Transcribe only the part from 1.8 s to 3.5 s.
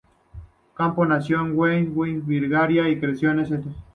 West Virginia, y creció en